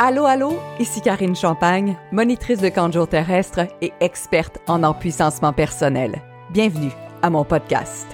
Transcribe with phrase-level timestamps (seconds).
[0.00, 6.22] Allô, allô, ici Karine Champagne, monitrice de camp terrestre et experte en empuissancement personnel.
[6.52, 8.06] Bienvenue à mon podcast.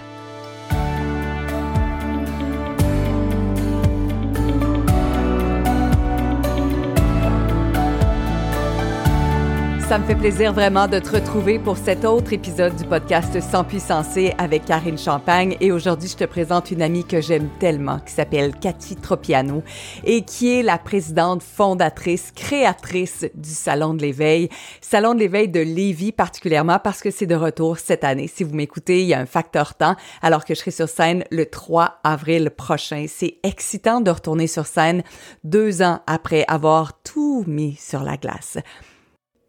[9.94, 13.62] Ça me fait plaisir vraiment de te retrouver pour cet autre épisode du podcast Sans
[13.62, 15.56] puissancer avec Karine Champagne.
[15.60, 19.62] Et aujourd'hui, je te présente une amie que j'aime tellement, qui s'appelle Cathy Tropiano
[20.02, 24.48] et qui est la présidente fondatrice, créatrice du Salon de l'éveil.
[24.80, 28.26] Salon de l'éveil de Lévis particulièrement parce que c'est de retour cette année.
[28.26, 31.22] Si vous m'écoutez, il y a un facteur temps alors que je serai sur scène
[31.30, 33.06] le 3 avril prochain.
[33.06, 35.04] C'est excitant de retourner sur scène
[35.44, 38.58] deux ans après avoir tout mis sur la glace.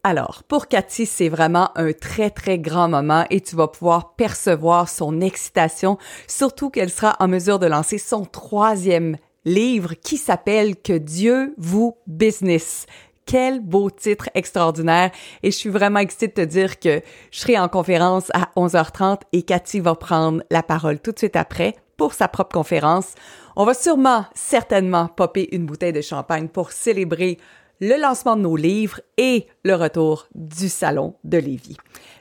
[0.08, 4.88] Alors, pour Cathy, c'est vraiment un très, très grand moment et tu vas pouvoir percevoir
[4.88, 5.98] son excitation,
[6.28, 11.96] surtout qu'elle sera en mesure de lancer son troisième livre qui s'appelle Que Dieu vous
[12.06, 12.86] business.
[13.24, 15.10] Quel beau titre extraordinaire
[15.42, 17.00] et je suis vraiment excitée de te dire que
[17.32, 21.34] je serai en conférence à 11h30 et Cathy va prendre la parole tout de suite
[21.34, 23.14] après pour sa propre conférence.
[23.56, 27.38] On va sûrement, certainement, popper une bouteille de champagne pour célébrer
[27.80, 31.76] le lancement de nos livres et le retour du salon de Lévis,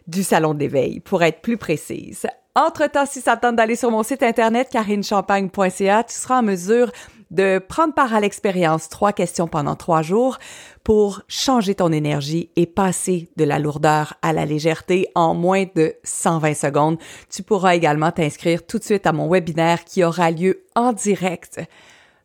[0.08, 2.28] du salon d'éveil, pour être plus précise.
[2.56, 6.90] Entre-temps, si ça tente d'aller sur mon site internet carinechampagne.ca, tu seras en mesure
[7.32, 10.38] de prendre part à l'expérience trois questions pendant trois jours
[10.84, 15.96] pour changer ton énergie et passer de la lourdeur à la légèreté en moins de
[16.04, 16.98] 120 secondes.
[17.30, 21.60] Tu pourras également t'inscrire tout de suite à mon webinaire qui aura lieu en direct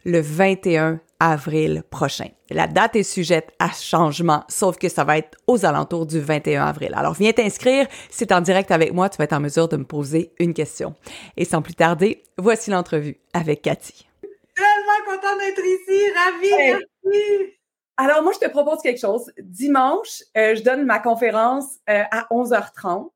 [0.05, 2.29] le 21 avril prochain.
[2.48, 6.65] La date est sujette à changement, sauf que ça va être aux alentours du 21
[6.65, 6.92] avril.
[6.97, 9.77] Alors viens t'inscrire, si tu en direct avec moi, tu vas être en mesure de
[9.77, 10.95] me poser une question.
[11.37, 14.09] Et sans plus tarder, voici l'entrevue avec Cathy.
[14.57, 17.57] Tellement contente d'être ici, ravie, merci.
[17.97, 19.31] Alors moi, je te propose quelque chose.
[19.39, 23.11] Dimanche, euh, je donne ma conférence euh, à 11h30.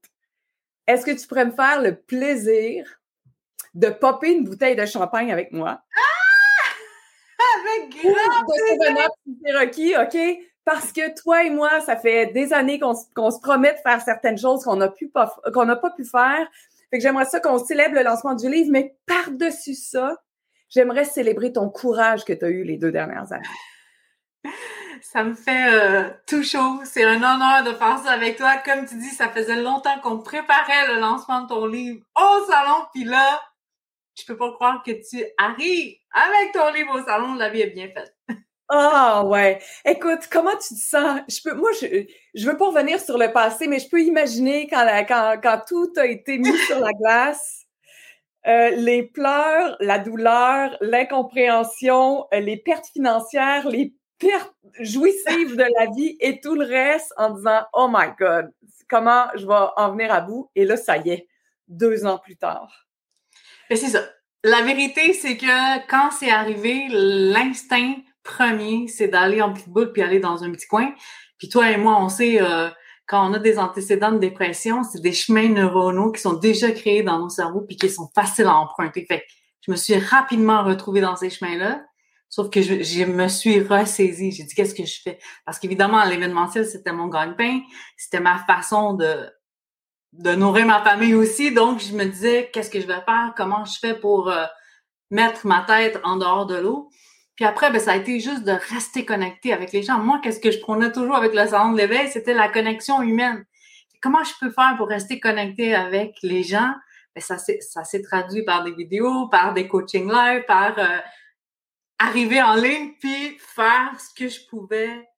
[0.86, 2.86] Est-ce que tu pourrais me faire le plaisir
[3.72, 5.80] de popper une bouteille de champagne avec moi?
[5.96, 6.13] Ah!
[10.00, 10.18] OK?
[10.64, 14.38] Parce que toi et moi, ça fait des années qu'on se promet de faire certaines
[14.38, 16.48] choses qu'on n'a pas, qu'on n'a pas pu faire.
[16.90, 20.16] Fait que j'aimerais ça qu'on célèbre le lancement du livre, mais par-dessus ça,
[20.70, 23.44] j'aimerais célébrer ton courage que tu as eu les deux dernières années.
[25.02, 26.80] Ça me fait euh, tout chaud.
[26.84, 28.56] C'est un honneur de faire ça avec toi.
[28.64, 32.86] Comme tu dis, ça faisait longtemps qu'on préparait le lancement de ton livre au salon,
[32.92, 33.40] puis là,
[34.14, 37.70] je peux pas croire que tu arrives avec ton livre au salon, la vie est
[37.70, 38.14] bien faite.
[38.68, 39.60] Ah oh, ouais.
[39.84, 41.20] Écoute, comment tu te sens?
[41.28, 44.66] Je peux, moi, je, je veux pas revenir sur le passé, mais je peux imaginer
[44.68, 47.66] quand, quand, quand tout a été mis sur la glace,
[48.46, 55.86] euh, les pleurs, la douleur, l'incompréhension, euh, les pertes financières, les pertes jouissives de la
[55.94, 58.50] vie et tout le reste en disant Oh my God,
[58.88, 60.50] comment je vais en venir à bout?
[60.54, 61.28] Et là, ça y est,
[61.68, 62.83] deux ans plus tard.
[63.70, 64.04] Mais c'est ça.
[64.42, 70.02] La vérité, c'est que quand c'est arrivé, l'instinct premier, c'est d'aller en petite boule puis
[70.02, 70.92] aller dans un petit coin.
[71.38, 72.68] Puis toi et moi, on sait, euh,
[73.06, 77.02] quand on a des antécédents de dépression, c'est des chemins neuronaux qui sont déjà créés
[77.02, 79.06] dans nos cerveaux puis qui sont faciles à emprunter.
[79.06, 79.24] Fait que
[79.62, 81.82] je me suis rapidement retrouvée dans ces chemins-là.
[82.28, 84.32] Sauf que je, je me suis ressaisie.
[84.32, 85.18] J'ai dit, qu'est-ce que je fais?
[85.46, 87.60] Parce qu'évidemment, l'événementiel, c'était mon gagne-pain.
[87.96, 89.30] C'était ma façon de
[90.18, 91.52] de nourrir ma famille aussi.
[91.52, 93.32] Donc, je me disais, qu'est-ce que je vais faire?
[93.36, 94.44] Comment je fais pour euh,
[95.10, 96.88] mettre ma tête en dehors de l'eau?
[97.36, 99.98] Puis après, ben, ça a été juste de rester connecté avec les gens.
[99.98, 102.08] Moi, qu'est-ce que je prenais toujours avec le salon de l'éveil?
[102.08, 103.44] C'était la connexion humaine.
[104.00, 106.72] Comment je peux faire pour rester connecté avec les gens?
[107.14, 107.38] Ben, ça
[107.84, 110.98] s'est traduit par des vidéos, par des coachings live, par euh,
[111.98, 115.08] arriver en ligne, puis faire ce que je pouvais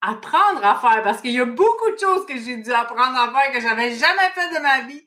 [0.00, 3.32] apprendre à faire parce qu'il y a beaucoup de choses que j'ai dû apprendre à
[3.32, 5.04] faire que j'avais jamais fait de ma vie.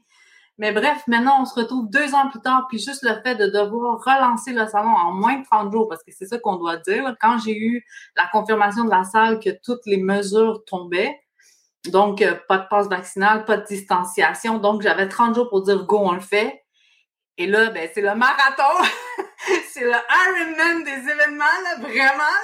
[0.58, 3.48] Mais bref, maintenant, on se retrouve deux ans plus tard, puis juste le fait de
[3.48, 6.78] devoir relancer le salon en moins de 30 jours, parce que c'est ça qu'on doit
[6.78, 7.16] dire.
[7.20, 7.84] Quand j'ai eu
[8.16, 11.20] la confirmation de la salle que toutes les mesures tombaient,
[11.86, 15.84] donc euh, pas de passe vaccinale, pas de distanciation, donc j'avais 30 jours pour dire
[15.86, 16.64] go, on le fait.
[17.38, 18.86] Et là, ben, c'est le marathon,
[19.72, 22.38] c'est le Ironman des événements, là, vraiment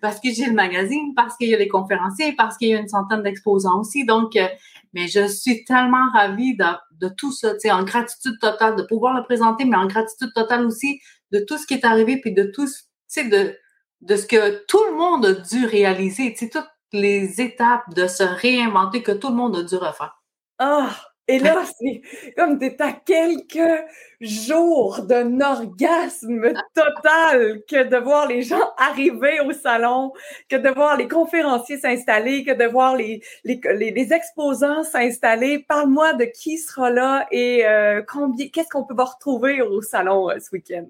[0.00, 2.78] parce que j'ai le magazine, parce qu'il y a les conférenciers, parce qu'il y a
[2.78, 4.04] une centaine d'exposants aussi.
[4.04, 4.46] Donc, euh,
[4.92, 6.64] mais je suis tellement ravie de,
[7.00, 10.32] de tout ça, tu sais, en gratitude totale de pouvoir le présenter, mais en gratitude
[10.34, 11.00] totale aussi
[11.30, 12.72] de tout ce qui est arrivé, puis de tout, tu
[13.08, 13.56] sais, de,
[14.02, 18.06] de ce que tout le monde a dû réaliser, tu sais, toutes les étapes de
[18.06, 20.22] se réinventer que tout le monde a dû refaire.
[20.58, 20.94] Ah,
[21.32, 22.02] Et là, c'est
[22.36, 23.86] comme tu à quelques
[24.20, 30.12] jours d'un orgasme total que de voir les gens arriver au salon,
[30.50, 35.60] que de voir les conférenciers s'installer, que de voir les, les, exposants s'installer.
[35.66, 40.38] Parle-moi de qui sera là et euh, combien, qu'est-ce qu'on peut retrouver au salon euh,
[40.38, 40.84] ce week-end?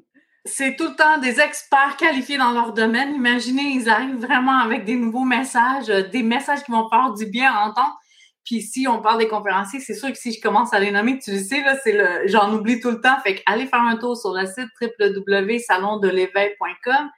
[0.45, 3.15] c'est tout le temps des experts qualifiés dans leur domaine.
[3.15, 7.27] Imaginez, ils arrivent vraiment avec des nouveaux messages, euh, des messages qui vont faire du
[7.27, 8.02] bien à entendre.
[8.45, 11.19] Puis si on parle des conférenciers, c'est sûr que si je commence à les nommer,
[11.19, 13.17] tu le sais, là, c'est le, j'en oublie tout le temps.
[13.23, 17.11] Fait allez faire un tour sur le site www.salondelevêque.com.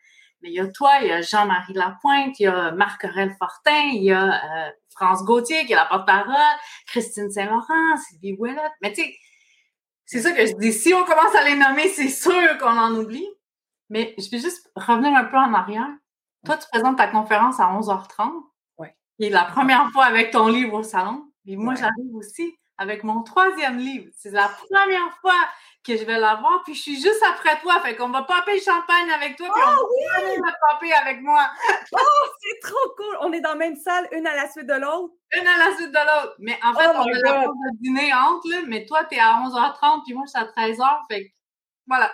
[0.42, 3.88] Mais il y a toi, il y a Jean-Marie Lapointe, il y a Marc-Aurel Fortin,
[3.92, 6.34] il y a euh, France Gauthier qui est la porte-parole,
[6.86, 8.72] Christine Saint-Laurent, Sylvie Ouellette.
[8.82, 9.16] Mais tu sais,
[10.04, 10.72] c'est ça que je dis.
[10.72, 13.26] Si on commence à les nommer, c'est sûr qu'on en oublie.
[13.88, 15.88] Mais je vais juste revenir un peu en arrière.
[16.44, 18.30] Toi, tu présentes ta conférence à 11h30.
[19.18, 19.26] Oui.
[19.26, 21.24] Et la première fois avec ton livre au salon.
[21.46, 24.10] Et moi, j'arrive aussi avec mon troisième livre.
[24.16, 25.34] C'est la première fois
[25.84, 27.78] que je vais l'avoir, puis je suis juste après toi.
[27.80, 29.88] Fait qu'on va popper le champagne avec toi, puis oh,
[30.22, 31.46] on va popper avec moi.
[31.92, 33.18] oh, c'est trop cool!
[33.20, 35.12] On est dans la même salle, une à la suite de l'autre.
[35.38, 36.34] Une à la suite de l'autre.
[36.38, 39.42] Mais en fait, oh on a la de dîner entre, là, mais toi, t'es à
[39.44, 41.00] 11h30, puis moi, je suis à 13h.
[41.10, 41.34] Fait
[41.86, 42.10] voilà.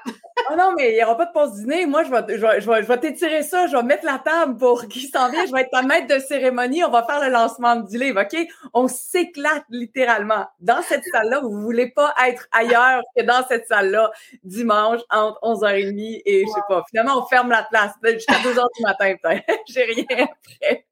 [0.50, 1.86] oh non, mais il n'y aura pas de pause dîner.
[1.86, 3.66] Moi, je vais, je vais, je vais, t'étirer ça.
[3.66, 5.46] Je vais mettre la table pour qui s'en vient.
[5.46, 6.82] Je vais être ta maître de cérémonie.
[6.84, 8.36] On va faire le lancement du livre, OK?
[8.74, 10.46] On s'éclate littéralement.
[10.60, 14.10] Dans cette salle-là, vous ne voulez pas être ailleurs que dans cette salle-là
[14.42, 16.84] dimanche entre 11h30 et je sais pas.
[16.90, 19.44] Finalement, on ferme la place jusqu'à 2h du matin, peut-être.
[19.68, 20.86] J'ai rien après.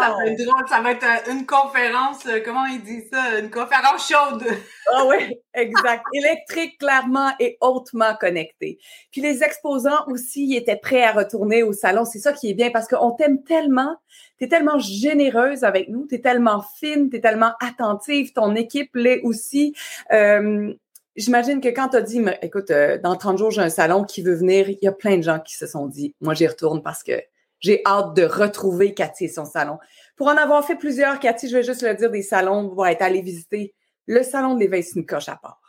[0.00, 3.38] Ça va être drôle, ça va être euh, une conférence, euh, comment il dit ça?
[3.38, 4.44] Une conférence chaude.
[4.92, 6.04] Ah oui, exact.
[6.12, 8.78] Électrique, clairement, et hautement connecté.
[9.10, 12.04] Puis les exposants aussi ils étaient prêts à retourner au salon.
[12.04, 13.96] C'est ça qui est bien parce qu'on t'aime tellement,
[14.38, 18.54] tu es tellement généreuse avec nous, tu es tellement fine, tu es tellement attentive, ton
[18.54, 19.74] équipe l'est aussi.
[20.12, 20.72] Euh,
[21.16, 22.70] J'imagine que quand tu as dit, écoute,
[23.02, 25.40] dans 30 jours, j'ai un salon qui veut venir, il y a plein de gens
[25.40, 27.20] qui se sont dit, moi, j'y retourne parce que
[27.60, 29.78] j'ai hâte de retrouver Cathy et son salon.
[30.16, 33.02] Pour en avoir fait plusieurs, Cathy, je vais juste le dire, des salons, va être
[33.02, 33.74] allé visiter.
[34.06, 35.60] Le salon de l'éveil, c'est une coche à part.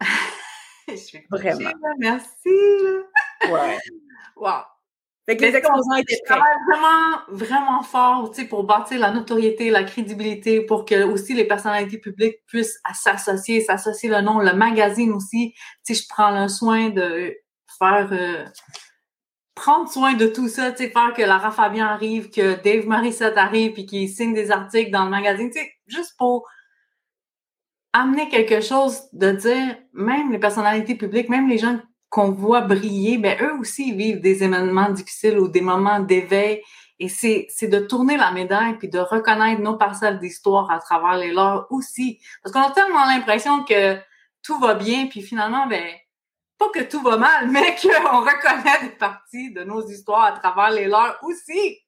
[0.88, 1.70] je suis Vraiment.
[1.98, 2.28] merci.
[3.48, 3.78] Ouais.
[4.36, 4.62] Wow.
[5.26, 6.38] Fait que les exposants étaient prêts.
[6.68, 11.46] vraiment, vraiment fort, tu sais, pour bâtir la notoriété, la crédibilité, pour que aussi les
[11.46, 15.54] personnalités publiques puissent s'associer, s'associer le nom, le magazine aussi.
[15.86, 17.34] Tu sais, je prends le soin de
[17.78, 18.44] faire euh,
[19.54, 23.36] prendre soin de tout ça, tu sais, faire que Lara Fabian arrive, que Dave Morissette
[23.36, 26.46] arrive, puis qu'il signe des articles dans le magazine, tu sais, juste pour
[27.92, 31.78] amener quelque chose de dire, même les personnalités publiques, même les gens
[32.10, 36.62] qu'on voit briller, ben eux aussi vivent des événements difficiles ou des moments d'éveil.
[37.00, 41.16] Et c'est, c'est de tourner la médaille puis de reconnaître nos parcelles d'histoire à travers
[41.16, 42.20] les leurs aussi.
[42.42, 43.96] Parce qu'on a tellement l'impression que
[44.42, 45.84] tout va bien, puis finalement, ben,
[46.72, 50.86] que tout va mal, mais qu'on reconnaît des parties de nos histoires à travers les
[50.86, 51.80] leurs aussi.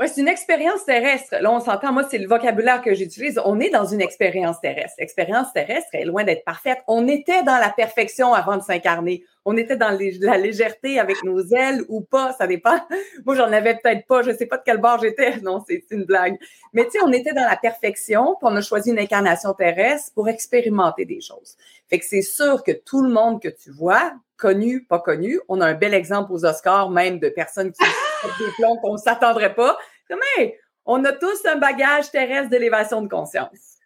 [0.00, 1.34] Oui, c'est une expérience terrestre.
[1.40, 3.40] Là, on s'entend, moi, c'est le vocabulaire que j'utilise.
[3.44, 4.94] On est dans une expérience terrestre.
[5.00, 6.78] L'expérience terrestre est loin d'être parfaite.
[6.86, 9.24] On était dans la perfection avant de s'incarner.
[9.44, 12.78] On était dans la légèreté avec nos ailes ou pas, ça dépend.
[13.24, 14.22] Moi, j'en avais peut-être pas.
[14.22, 15.38] Je sais pas de quel bord j'étais.
[15.42, 16.36] Non, c'est une blague.
[16.72, 20.12] Mais tu sais, on était dans la perfection, puis on a choisi une incarnation terrestre
[20.14, 21.56] pour expérimenter des choses.
[21.88, 25.60] Fait que c'est sûr que tout le monde que tu vois, connu, pas connu, on
[25.60, 27.82] a un bel exemple aux Oscars, même de personnes qui
[28.38, 29.78] des plombs qu'on ne s'attendrait pas.
[30.10, 33.77] Mais on a tous un bagage terrestre d'élévation de conscience.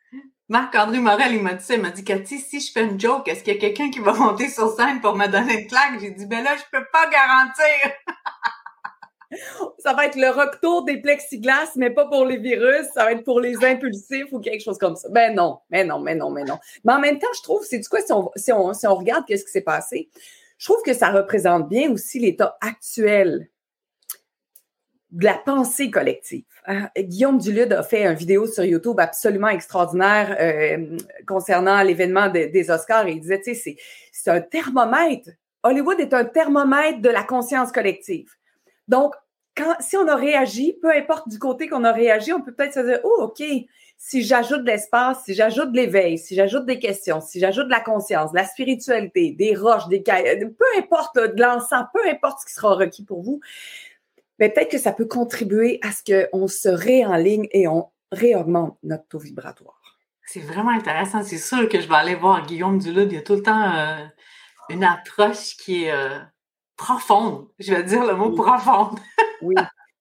[0.48, 3.42] Marc-André Morel, il m'a dit ça, m'a dit, Cathy, si je fais une joke, est-ce
[3.42, 6.00] qu'il y a quelqu'un qui va monter sur scène pour me donner une claque?
[6.00, 7.92] J'ai dit, ben là, je peux pas garantir.
[9.78, 13.24] ça va être le retour des plexiglas, mais pas pour les virus, ça va être
[13.24, 15.08] pour les impulsifs ou quelque chose comme ça.
[15.10, 16.58] Ben non, mais non, mais non, mais non.
[16.84, 18.94] Mais en même temps, je trouve, c'est du quoi, si on, si on, si on
[18.94, 20.08] regarde qu'est-ce qui s'est passé,
[20.58, 23.48] je trouve que ça représente bien aussi l'état actuel
[25.12, 26.44] de la pensée collective.
[26.66, 26.88] Hein.
[26.96, 33.06] Guillaume Dulude a fait une vidéo sur YouTube absolument extraordinaire euh, concernant l'événement des Oscars
[33.06, 33.76] et il disait, tu sais,
[34.10, 35.30] c'est un thermomètre.
[35.62, 38.30] Hollywood est un thermomètre de la conscience collective.
[38.88, 39.14] Donc,
[39.80, 42.80] si on a réagi, peu importe du côté qu'on a réagi, on peut peut-être se
[42.80, 43.42] dire, oh, OK,
[43.98, 47.70] si j'ajoute de l'espace, si j'ajoute de l'éveil, si j'ajoute des questions, si j'ajoute de
[47.70, 52.46] la conscience, de la spiritualité, des roches, des peu importe, de l'encens, peu importe ce
[52.46, 53.40] qui sera requis pour vous,
[54.42, 59.06] mais peut-être que ça peut contribuer à ce qu'on se réenligne et on réaugmente notre
[59.06, 59.80] taux vibratoire.
[60.26, 61.22] C'est vraiment intéressant.
[61.22, 63.12] C'est sûr que je vais aller voir Guillaume Dulude.
[63.12, 64.04] Il y a tout le temps euh,
[64.68, 66.18] une approche qui est euh,
[66.74, 67.50] profonde.
[67.60, 68.98] Je vais dire le mot profonde.
[69.42, 69.54] oui.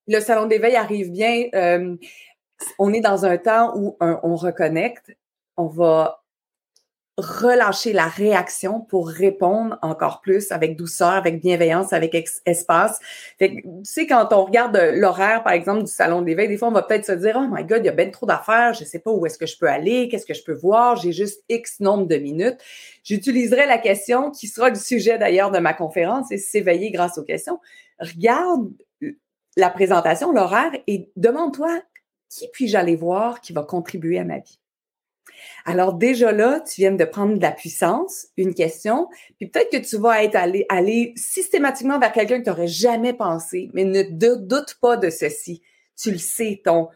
[0.08, 1.48] Le salon d'éveil arrive bien.
[1.54, 1.96] Euh,
[2.80, 5.16] on est dans un temps où on reconnecte.
[5.56, 6.21] on va
[7.22, 13.00] relâcher la réaction pour répondre encore plus avec douceur, avec bienveillance, avec espace.
[13.40, 16.68] Fait que, tu sais, quand on regarde l'horaire, par exemple, du salon d'éveil, des fois,
[16.68, 18.84] on va peut-être se dire, oh my God, il y a bien trop d'affaires, je
[18.84, 21.44] sais pas où est-ce que je peux aller, qu'est-ce que je peux voir, j'ai juste
[21.50, 22.58] X nombre de minutes.
[23.04, 27.24] J'utiliserai la question qui sera du sujet d'ailleurs de ma conférence, et s'éveiller grâce aux
[27.24, 27.60] questions.
[28.00, 28.70] Regarde
[29.58, 31.82] la présentation, l'horaire, et demande-toi,
[32.30, 34.61] qui puis-je aller voir qui va contribuer à ma vie?
[35.66, 39.86] Alors déjà là, tu viens de prendre de la puissance, une question, puis peut-être que
[39.86, 44.04] tu vas être allé, aller systématiquement vers quelqu'un que tu n'aurais jamais pensé, mais ne
[44.04, 45.62] doute pas de ceci.
[45.96, 46.90] Tu le sais, ton,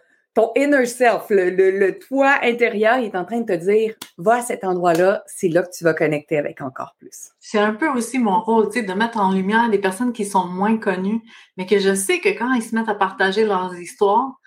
[0.55, 5.23] inner self, le, toi intérieur est en train de te dire, va à cet endroit-là,
[5.27, 7.29] c'est là que tu vas connecter avec encore plus.
[7.39, 10.45] C'est un peu aussi mon rôle, tu de mettre en lumière des personnes qui sont
[10.45, 11.21] moins connues,
[11.57, 14.39] mais que je sais que quand ils se mettent à partager leurs histoires,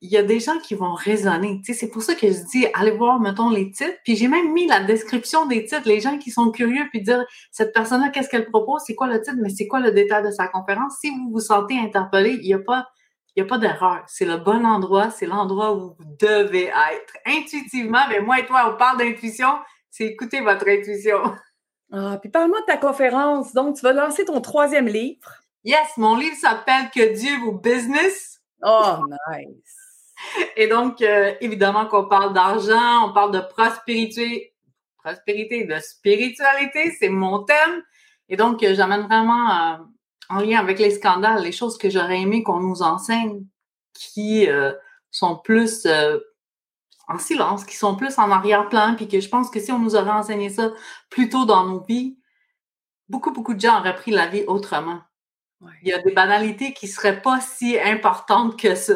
[0.00, 1.60] il y a des gens qui vont raisonner.
[1.64, 3.98] C'est pour ça que je dis, allez voir, mettons, les titres.
[4.04, 5.86] Puis j'ai même mis la description des titres.
[5.86, 8.82] Les gens qui sont curieux, puis dire, cette personne-là, qu'est-ce qu'elle propose?
[8.86, 9.36] C'est quoi le titre?
[9.40, 10.98] Mais c'est quoi le détail de sa conférence?
[11.00, 12.88] Si vous vous sentez interpellé, il n'y a pas,
[13.34, 14.04] il y a pas d'erreur.
[14.06, 15.10] C'est le bon endroit.
[15.10, 17.16] C'est l'endroit où vous devez être.
[17.26, 19.48] Intuitivement, mais moi et toi, on parle d'intuition.
[19.90, 21.20] C'est écouter votre intuition.
[21.92, 23.52] Ah, puis parle-moi de ta conférence.
[23.52, 25.30] Donc, tu vas lancer ton troisième livre.
[25.64, 28.40] Yes, mon livre s'appelle Que Dieu vous business.
[28.62, 28.98] Oh,
[29.30, 29.85] nice.
[30.56, 34.54] Et donc, euh, évidemment qu'on parle d'argent, on parle de prospérité,
[35.02, 37.82] prospérité, de spiritualité, c'est mon thème.
[38.28, 39.76] Et donc, euh, j'amène vraiment euh,
[40.28, 43.44] en lien avec les scandales, les choses que j'aurais aimé qu'on nous enseigne,
[43.94, 44.48] qui
[45.10, 45.86] sont plus
[47.08, 49.94] en silence, qui sont plus en arrière-plan, puis que je pense que si on nous
[49.94, 50.72] aurait enseigné ça
[51.08, 52.18] plus tôt dans nos vies,
[53.08, 55.00] beaucoup, beaucoup de gens auraient pris la vie autrement.
[55.82, 58.94] Il y a des banalités qui seraient pas si importantes que ça.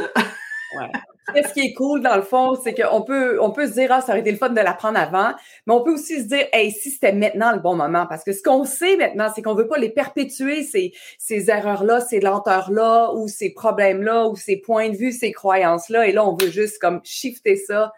[0.76, 0.90] ouais.
[1.34, 4.00] Ce qui est cool, dans le fond, c'est qu'on peut, on peut se dire, ah,
[4.00, 5.32] ça aurait été le fun de l'apprendre avant,
[5.66, 8.32] mais on peut aussi se dire, hey, si c'était maintenant le bon moment, parce que
[8.32, 13.12] ce qu'on sait maintenant, c'est qu'on veut pas les perpétuer, ces, ces erreurs-là, ces lenteurs-là,
[13.14, 16.78] ou ces problèmes-là, ou ces points de vue, ces croyances-là, et là, on veut juste
[16.80, 17.92] comme shifter ça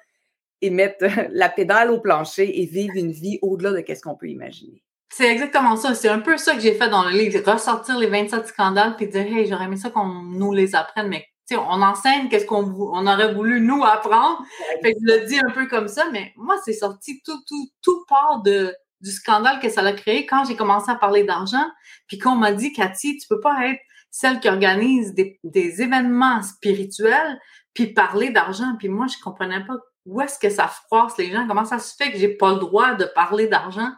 [0.60, 4.28] et mettre la pédale au plancher et vivre une vie au-delà de ce qu'on peut
[4.28, 4.82] imaginer.
[5.14, 5.94] C'est exactement ça.
[5.94, 7.38] C'est un peu ça que j'ai fait dans le livre.
[7.44, 11.26] Ressortir les 27 scandales puis dire, hey, j'aurais aimé ça qu'on nous les apprenne, mais
[11.56, 14.42] on enseigne qu'est-ce qu'on on aurait voulu nous apprendre.
[14.82, 17.68] Fait que je le dis un peu comme ça, mais moi, c'est sorti tout, tout,
[17.82, 21.66] tout part de, du scandale que ça a créé quand j'ai commencé à parler d'argent.
[22.06, 23.80] Puis qu'on m'a dit, Cathy, tu peux pas être
[24.10, 27.38] celle qui organise des, des événements spirituels
[27.74, 28.76] puis parler d'argent.
[28.78, 31.46] Puis moi, je comprenais pas où est-ce que ça froisse les gens.
[31.46, 33.90] Comment ça se fait que j'ai pas le droit de parler d'argent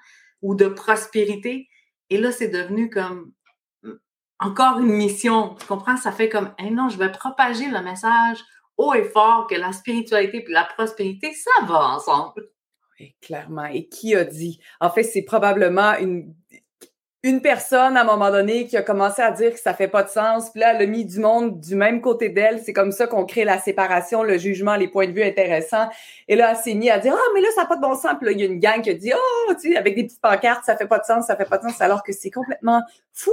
[0.43, 1.69] ou de prospérité?
[2.11, 3.33] Et là, c'est devenu comme
[4.39, 5.55] encore une mission.
[5.61, 5.97] Tu comprends?
[5.97, 8.39] Ça fait comme, eh non, je vais propager le message
[8.77, 12.49] haut et fort que la spiritualité et la prospérité, ça va ensemble.
[12.99, 13.67] Oui, clairement.
[13.67, 14.61] Et qui a dit?
[14.81, 16.35] En fait, c'est probablement une,
[17.25, 20.03] une personne à un moment donné qui a commencé à dire que ça fait pas
[20.03, 22.61] de sens, puis là, elle a mis du monde du même côté d'elle.
[22.63, 25.89] C'est comme ça qu'on crée la séparation, le jugement, les points de vue intéressants.
[26.29, 27.95] Et là, elle s'est mis à dire Ah, mais là, ça n'a pas de bon
[27.95, 28.13] sens.
[28.19, 30.05] Puis là, il y a une gang qui a dit Oh, tu sais, avec des
[30.05, 32.31] petites pancartes, ça fait pas de sens, ça fait pas de sens, alors que c'est
[32.31, 32.83] complètement
[33.15, 33.33] fou.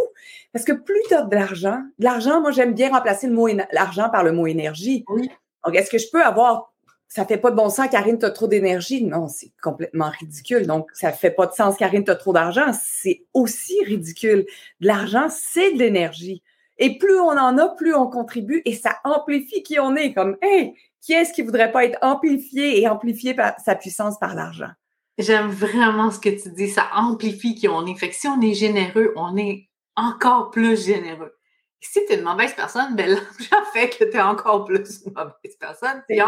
[0.53, 3.49] Parce que plus tu as de l'argent, de l'argent, moi, j'aime bien remplacer le mot
[3.73, 5.03] l'argent par le mot énergie.
[5.09, 5.29] Oui.
[5.65, 6.70] Donc, est-ce que je peux avoir
[7.13, 9.03] ça fait pas de bon sens, Karine, tu as trop d'énergie.
[9.03, 10.65] Non, c'est complètement ridicule.
[10.65, 12.71] Donc, ça fait pas de sens, Karine, tu as trop d'argent.
[12.81, 14.45] C'est aussi ridicule.
[14.79, 16.41] De l'argent, c'est de l'énergie.
[16.77, 20.13] Et plus on en a, plus on contribue et ça amplifie qui on est.
[20.13, 24.71] Comme, hey, qui est-ce qui voudrait pas être amplifié et amplifier sa puissance par l'argent?
[25.17, 26.69] J'aime vraiment ce que tu dis.
[26.69, 27.95] Ça amplifie qui on est.
[27.95, 31.33] Fait que si on est généreux, on est encore plus généreux.
[31.81, 35.11] si tu es une mauvaise personne, ben l'argent fait que tu es encore plus une
[35.11, 36.01] mauvaise personne.
[36.09, 36.21] C'est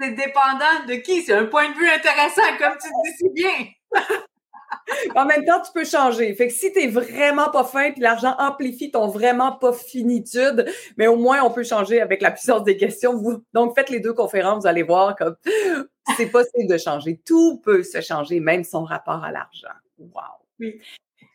[0.00, 1.22] c'est dépendant de qui.
[1.22, 3.66] C'est un point de vue intéressant, comme tu dis si bien.
[5.14, 6.34] en même temps, tu peux changer.
[6.34, 11.06] Fait que si t'es vraiment pas fin, puis l'argent amplifie ton vraiment pas finitude, mais
[11.06, 13.42] au moins on peut changer avec la puissance des questions.
[13.52, 15.36] Donc faites les deux conférences, vous allez voir comme
[16.16, 17.20] c'est possible de changer.
[17.24, 19.68] Tout peut se changer, même son rapport à l'argent.
[19.98, 20.70] Wow.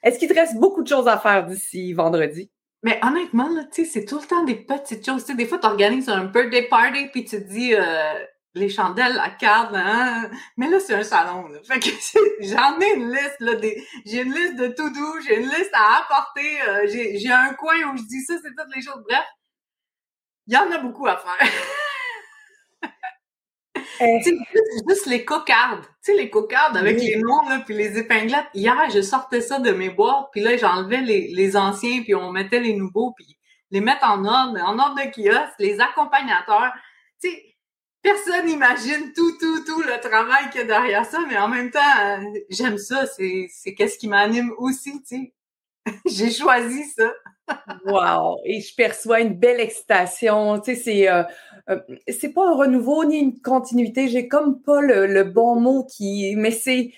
[0.04, 2.50] Est-ce qu'il te reste beaucoup de choses à faire d'ici vendredi?
[2.84, 5.26] Mais honnêtement, tu sais, c'est tout le temps des petites choses.
[5.26, 9.30] des fois, tu organises un birthday party, puis tu te dis, euh, les chandelles, la
[9.30, 10.30] carte, hein?
[10.58, 11.48] mais là, c'est un salon.
[11.48, 11.60] Là.
[11.64, 11.90] Fait que
[12.42, 15.72] j'en ai une liste, là, des, j'ai une liste de tout doux, j'ai une liste
[15.74, 19.04] à apporter, euh, j'ai, j'ai un coin où je dis ça, c'est toutes les choses.
[19.08, 19.26] Bref,
[20.48, 21.50] il y en a beaucoup à faire.
[24.02, 24.20] Euh.
[24.90, 28.48] juste les cocardes, tu sais, les cocardes avec les noms, là, puis les épinglettes.
[28.54, 32.32] Hier, je sortais ça de mes boîtes, puis là, j'enlevais les, les anciens, puis on
[32.32, 33.38] mettait les nouveaux, puis
[33.70, 36.74] les mettre en ordre, en ordre de kiosque, les accompagnateurs.
[37.22, 37.53] Tu sais,
[38.04, 41.72] personne n'imagine tout, tout, tout le travail qu'il y a derrière ça, mais en même
[41.72, 43.08] temps, euh, j'aime ça.
[43.08, 45.34] C'est, c'est qu'est-ce qui m'anime aussi, tu sais.
[46.06, 47.12] J'ai choisi ça.
[47.86, 48.38] wow!
[48.46, 50.60] Et je perçois une belle excitation.
[50.60, 51.24] Tu sais, c'est, euh,
[51.70, 54.08] euh, c'est pas un renouveau ni une continuité.
[54.08, 56.94] J'ai comme pas le, bon mot qui, mais c'est,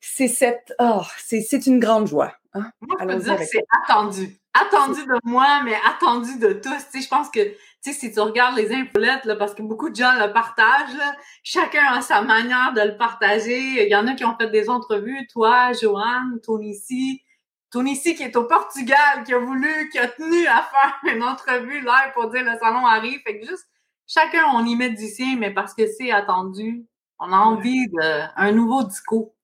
[0.00, 2.34] c'est cette, oh, c'est, c'est une grande joie.
[2.54, 2.70] Hein?
[2.80, 4.36] Moi, je peux dire que c'est attendu.
[4.52, 6.70] Attendu de moi, mais attendu de tous.
[6.90, 7.40] Tu sais, je pense que,
[7.82, 10.94] tu sais, si tu regardes les infolettes, là, parce que beaucoup de gens le partagent,
[10.96, 13.84] là, chacun a sa manière de le partager.
[13.84, 17.22] Il y en a qui ont fait des entrevues, toi, Joanne, Tony ici,
[17.70, 21.22] Tony ici qui est au Portugal, qui a voulu, qui a tenu à faire une
[21.22, 23.20] entrevue live pour dire le salon arrive.
[23.22, 23.66] Fait que juste,
[24.06, 26.84] chacun, on y met du sien, mais parce que c'est attendu,
[27.18, 29.34] on a envie d'un nouveau discours.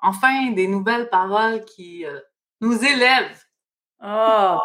[0.00, 2.20] Enfin, des nouvelles paroles qui euh,
[2.60, 3.44] nous élèvent.
[4.02, 4.58] Oh,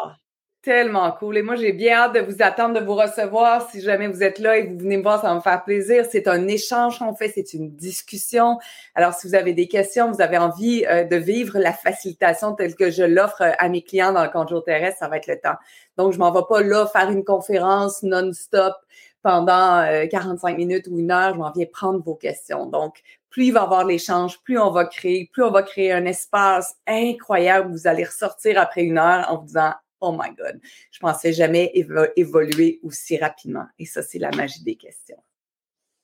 [0.66, 1.36] tellement cool.
[1.36, 3.70] Et moi, j'ai bien hâte de vous attendre, de vous recevoir.
[3.70, 6.04] Si jamais vous êtes là et vous venez me voir, ça va me faire plaisir.
[6.10, 8.58] C'est un échange qu'on fait, c'est une discussion.
[8.96, 12.74] Alors, si vous avez des questions, vous avez envie euh, de vivre la facilitation telle
[12.74, 15.38] que je l'offre euh, à mes clients dans le conjour terrestre, ça va être le
[15.38, 15.54] temps.
[15.96, 18.74] Donc, je m'en vais pas là faire une conférence non-stop
[19.22, 21.34] pendant 45 euh, minutes ou une heure.
[21.34, 22.66] Je m'en viens prendre vos questions.
[22.66, 25.92] Donc, plus il va y avoir l'échange, plus on va créer, plus on va créer
[25.92, 30.34] un espace incroyable où vous allez ressortir après une heure en vous disant Oh my
[30.34, 30.60] God,
[30.90, 31.72] je pensais jamais
[32.16, 33.66] évoluer aussi rapidement.
[33.78, 35.22] Et ça, c'est la magie des questions.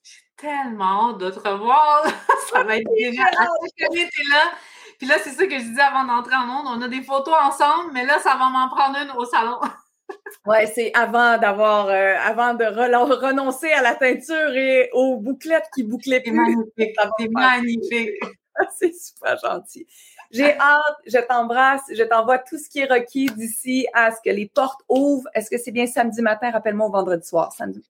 [0.03, 2.05] J'ai tellement hâte de te revoir.
[2.51, 3.31] ça va être génial.
[3.35, 4.53] là.
[4.99, 6.67] Puis là, c'est ça que je disais avant d'entrer en monde.
[6.69, 9.59] On a des photos ensemble, mais là, ça va m'en prendre une au salon.
[10.45, 15.85] Ouais, c'est avant d'avoir, euh, avant de renoncer à la teinture et aux bouclettes qui
[15.85, 16.33] bouclaient plus.
[16.33, 18.11] Magnifique, c'est magnifique.
[18.79, 19.87] c'est super gentil.
[20.33, 24.31] J'ai hâte, je t'embrasse, je t'envoie tout ce qui est requis d'ici à ce que
[24.31, 25.29] les portes ouvrent.
[25.35, 26.51] Est-ce que c'est bien samedi matin?
[26.51, 27.85] Rappelle-moi au vendredi soir, samedi.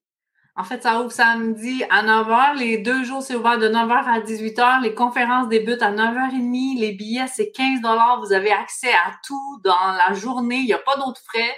[0.54, 2.58] En fait, ça ouvre samedi à 9h.
[2.58, 4.82] Les deux jours, c'est ouvert de 9h à 18h.
[4.82, 6.78] Les conférences débutent à 9h30.
[6.78, 7.80] Les billets, c'est 15
[8.20, 10.56] Vous avez accès à tout dans la journée.
[10.56, 11.54] Il n'y a pas d'autres frais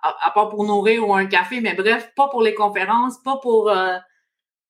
[0.00, 3.70] à, part pour nourrir ou un café, mais bref, pas pour les conférences, pas pour...
[3.70, 3.96] Euh,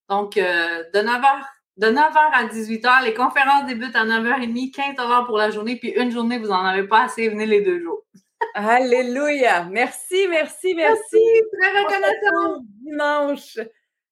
[0.09, 1.43] donc, euh, de 9h
[1.77, 6.11] de 9h à 18h, les conférences débutent à 9h30, 15 pour la journée, puis une
[6.11, 8.03] journée, vous n'en avez pas assez, venez les deux jours.
[8.53, 9.65] Alléluia!
[9.69, 11.17] Merci, merci, merci.
[11.59, 12.63] très reconnaissant.
[12.83, 13.59] Dimanche.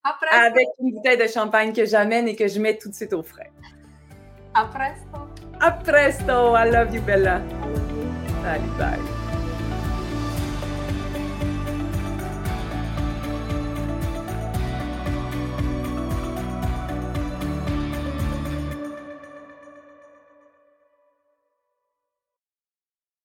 [0.04, 3.14] Après avec une bouteille de champagne que j'amène et que je mets tout de suite
[3.14, 3.52] au frais.
[4.54, 5.18] A presto.
[5.60, 6.56] A presto.
[6.56, 7.42] I love you, Bella.
[8.44, 9.15] Salut, bye.